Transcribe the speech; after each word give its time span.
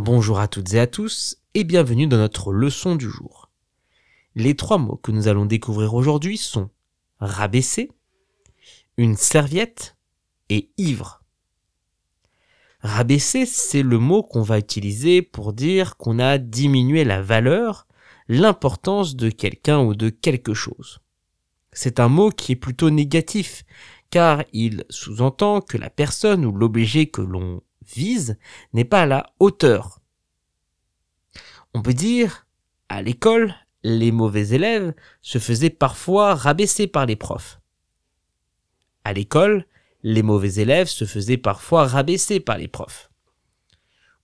Bonjour 0.00 0.38
à 0.38 0.46
toutes 0.46 0.74
et 0.74 0.78
à 0.78 0.86
tous 0.86 1.38
et 1.54 1.64
bienvenue 1.64 2.06
dans 2.06 2.18
notre 2.18 2.52
leçon 2.52 2.94
du 2.94 3.10
jour. 3.10 3.50
Les 4.36 4.54
trois 4.54 4.78
mots 4.78 4.94
que 4.94 5.10
nous 5.10 5.26
allons 5.26 5.44
découvrir 5.44 5.94
aujourd'hui 5.94 6.38
sont 6.38 6.70
rabaisser, 7.18 7.90
une 8.96 9.16
serviette 9.16 9.96
et 10.50 10.70
ivre. 10.76 11.24
Rabaisser, 12.80 13.44
c'est 13.44 13.82
le 13.82 13.98
mot 13.98 14.22
qu'on 14.22 14.42
va 14.42 14.60
utiliser 14.60 15.20
pour 15.20 15.52
dire 15.52 15.96
qu'on 15.96 16.20
a 16.20 16.38
diminué 16.38 17.02
la 17.02 17.20
valeur, 17.20 17.88
l'importance 18.28 19.16
de 19.16 19.30
quelqu'un 19.30 19.80
ou 19.80 19.96
de 19.96 20.10
quelque 20.10 20.54
chose. 20.54 21.00
C'est 21.72 21.98
un 21.98 22.08
mot 22.08 22.30
qui 22.30 22.52
est 22.52 22.56
plutôt 22.56 22.90
négatif, 22.90 23.64
car 24.10 24.44
il 24.52 24.84
sous-entend 24.90 25.60
que 25.60 25.76
la 25.76 25.90
personne 25.90 26.44
ou 26.44 26.52
l'objet 26.52 27.06
que 27.06 27.20
l'on 27.20 27.62
vise 27.94 28.38
n'est 28.72 28.84
pas 28.84 29.02
à 29.02 29.06
la 29.06 29.32
hauteur. 29.38 30.00
On 31.74 31.82
peut 31.82 31.94
dire, 31.94 32.46
à 32.88 33.02
l'école, 33.02 33.54
les 33.82 34.12
mauvais 34.12 34.48
élèves 34.48 34.94
se 35.22 35.38
faisaient 35.38 35.70
parfois 35.70 36.34
rabaisser 36.34 36.86
par 36.86 37.06
les 37.06 37.16
profs. 37.16 37.60
À 39.04 39.12
l'école, 39.12 39.66
les 40.02 40.22
mauvais 40.22 40.54
élèves 40.54 40.88
se 40.88 41.04
faisaient 41.04 41.36
parfois 41.36 41.86
rabaisser 41.86 42.40
par 42.40 42.58
les 42.58 42.68
profs. 42.68 43.10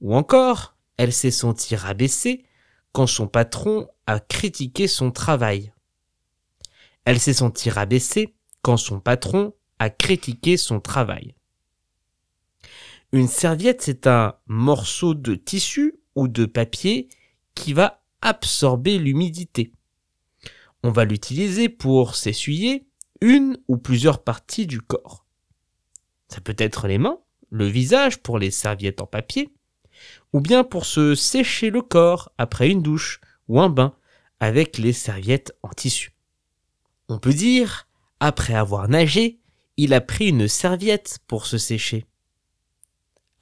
Ou 0.00 0.14
encore, 0.14 0.76
elle 0.96 1.12
s'est 1.12 1.30
sentie 1.30 1.76
rabaissée 1.76 2.44
quand 2.92 3.06
son 3.06 3.26
patron 3.26 3.88
a 4.06 4.20
critiqué 4.20 4.86
son 4.86 5.10
travail. 5.10 5.72
Elle 7.04 7.18
s'est 7.18 7.34
sentie 7.34 7.70
rabaissée 7.70 8.34
quand 8.62 8.76
son 8.76 9.00
patron 9.00 9.54
a 9.78 9.90
critiqué 9.90 10.56
son 10.56 10.80
travail. 10.80 11.34
Une 13.14 13.28
serviette, 13.28 13.82
c'est 13.82 14.06
un 14.06 14.36
morceau 14.46 15.12
de 15.12 15.34
tissu 15.34 15.96
ou 16.14 16.28
de 16.28 16.46
papier 16.46 17.10
qui 17.54 17.74
va 17.74 18.02
absorber 18.22 18.98
l'humidité. 18.98 19.74
On 20.82 20.90
va 20.90 21.04
l'utiliser 21.04 21.68
pour 21.68 22.14
s'essuyer 22.14 22.86
une 23.20 23.58
ou 23.68 23.76
plusieurs 23.76 24.24
parties 24.24 24.66
du 24.66 24.80
corps. 24.80 25.26
Ça 26.28 26.40
peut 26.40 26.56
être 26.56 26.88
les 26.88 26.96
mains, 26.96 27.18
le 27.50 27.66
visage 27.66 28.22
pour 28.22 28.38
les 28.38 28.50
serviettes 28.50 29.02
en 29.02 29.06
papier, 29.06 29.52
ou 30.32 30.40
bien 30.40 30.64
pour 30.64 30.86
se 30.86 31.14
sécher 31.14 31.68
le 31.68 31.82
corps 31.82 32.32
après 32.38 32.70
une 32.70 32.80
douche 32.80 33.20
ou 33.46 33.60
un 33.60 33.68
bain 33.68 33.94
avec 34.40 34.78
les 34.78 34.94
serviettes 34.94 35.52
en 35.62 35.68
tissu. 35.68 36.14
On 37.10 37.18
peut 37.18 37.34
dire, 37.34 37.86
après 38.20 38.54
avoir 38.54 38.88
nagé, 38.88 39.38
il 39.76 39.92
a 39.92 40.00
pris 40.00 40.28
une 40.28 40.48
serviette 40.48 41.18
pour 41.26 41.44
se 41.44 41.58
sécher. 41.58 42.06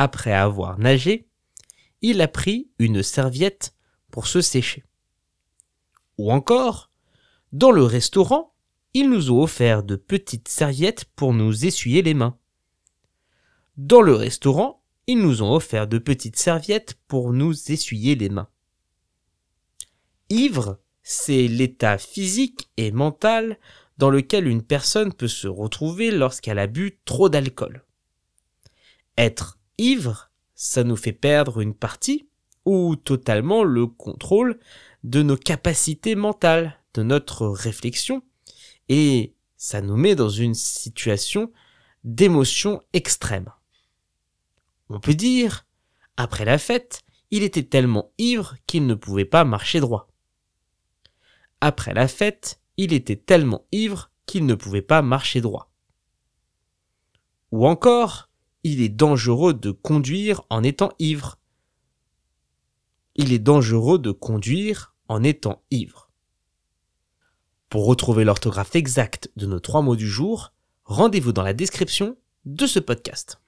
Après 0.00 0.32
avoir 0.32 0.78
nagé, 0.78 1.26
il 2.02 2.20
a 2.20 2.28
pris 2.28 2.70
une 2.78 3.02
serviette 3.02 3.74
pour 4.12 4.28
se 4.28 4.40
sécher. 4.40 4.84
Ou 6.18 6.30
encore, 6.30 6.92
dans 7.50 7.72
le 7.72 7.82
restaurant, 7.82 8.54
ils 8.94 9.10
nous 9.10 9.32
ont 9.32 9.42
offert 9.42 9.82
de 9.82 9.96
petites 9.96 10.46
serviettes 10.46 11.06
pour 11.16 11.34
nous 11.34 11.66
essuyer 11.66 12.02
les 12.02 12.14
mains. 12.14 12.38
Dans 13.76 14.00
le 14.00 14.14
restaurant, 14.14 14.84
ils 15.08 15.18
nous 15.18 15.42
ont 15.42 15.52
offert 15.52 15.88
de 15.88 15.98
petites 15.98 16.38
serviettes 16.38 16.94
pour 17.08 17.32
nous 17.32 17.72
essuyer 17.72 18.14
les 18.14 18.28
mains. 18.28 18.48
Ivre, 20.30 20.78
c'est 21.02 21.48
l'état 21.48 21.98
physique 21.98 22.70
et 22.76 22.92
mental 22.92 23.58
dans 23.96 24.10
lequel 24.10 24.46
une 24.46 24.62
personne 24.62 25.12
peut 25.12 25.26
se 25.26 25.48
retrouver 25.48 26.12
lorsqu'elle 26.12 26.60
a 26.60 26.68
bu 26.68 27.00
trop 27.04 27.28
d'alcool. 27.28 27.84
Être 29.16 29.57
ivre, 29.78 30.30
ça 30.54 30.84
nous 30.84 30.96
fait 30.96 31.12
perdre 31.12 31.60
une 31.60 31.74
partie 31.74 32.28
ou 32.64 32.96
totalement 32.96 33.64
le 33.64 33.86
contrôle 33.86 34.58
de 35.04 35.22
nos 35.22 35.36
capacités 35.36 36.14
mentales, 36.14 36.78
de 36.94 37.02
notre 37.02 37.46
réflexion, 37.46 38.22
et 38.88 39.34
ça 39.56 39.80
nous 39.80 39.96
met 39.96 40.14
dans 40.14 40.28
une 40.28 40.54
situation 40.54 41.52
d'émotion 42.04 42.82
extrême. 42.92 43.50
On 44.88 45.00
peut 45.00 45.14
dire, 45.14 45.66
après 46.16 46.44
la 46.44 46.58
fête, 46.58 47.02
il 47.30 47.42
était 47.42 47.62
tellement 47.62 48.12
ivre 48.18 48.56
qu'il 48.66 48.86
ne 48.86 48.94
pouvait 48.94 49.24
pas 49.24 49.44
marcher 49.44 49.80
droit. 49.80 50.08
Après 51.60 51.94
la 51.94 52.08
fête, 52.08 52.60
il 52.76 52.92
était 52.92 53.16
tellement 53.16 53.66
ivre 53.72 54.10
qu'il 54.26 54.46
ne 54.46 54.54
pouvait 54.54 54.82
pas 54.82 55.02
marcher 55.02 55.40
droit. 55.40 55.72
Ou 57.50 57.66
encore, 57.66 58.27
il 58.64 58.80
est 58.80 58.88
dangereux 58.88 59.54
de 59.54 59.70
conduire 59.70 60.42
en 60.50 60.62
étant 60.62 60.92
ivre. 60.98 61.38
Il 63.14 63.32
est 63.32 63.38
dangereux 63.38 63.98
de 63.98 64.10
conduire 64.10 64.94
en 65.08 65.22
étant 65.22 65.62
ivre. 65.70 66.10
Pour 67.68 67.86
retrouver 67.86 68.24
l'orthographe 68.24 68.76
exacte 68.76 69.30
de 69.36 69.46
nos 69.46 69.60
trois 69.60 69.82
mots 69.82 69.96
du 69.96 70.08
jour, 70.08 70.52
rendez-vous 70.84 71.32
dans 71.32 71.42
la 71.42 71.54
description 71.54 72.16
de 72.44 72.66
ce 72.66 72.78
podcast. 72.78 73.40